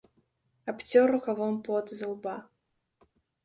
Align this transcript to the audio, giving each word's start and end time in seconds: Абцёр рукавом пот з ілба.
Абцёр 0.73 1.05
рукавом 1.17 1.55
пот 1.69 1.95
з 1.99 2.03
ілба. 2.11 2.35